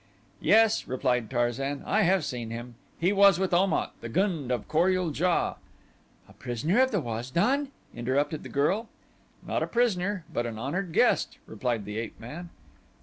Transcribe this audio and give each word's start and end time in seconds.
"Yes," 0.41 0.87
replied 0.87 1.29
Tarzan, 1.29 1.83
"I 1.85 2.01
have 2.01 2.25
seen 2.25 2.49
him. 2.49 2.73
He 2.99 3.13
was 3.13 3.37
with 3.37 3.53
Om 3.53 3.71
at, 3.73 3.91
the 4.01 4.09
gund 4.09 4.51
of 4.51 4.67
Kor 4.67 4.89
ul 4.89 5.11
JA." 5.13 5.57
"A 6.27 6.33
prisoner 6.39 6.79
of 6.79 6.89
the 6.89 6.99
Waz 6.99 7.29
don?" 7.29 7.67
interrupted 7.93 8.41
the 8.41 8.49
girl. 8.49 8.89
"Not 9.45 9.61
a 9.61 9.67
prisoner 9.67 10.25
but 10.33 10.47
an 10.47 10.57
honored 10.57 10.91
guest," 10.91 11.37
replied 11.45 11.85
the 11.85 11.99
ape 11.99 12.19
man. 12.19 12.49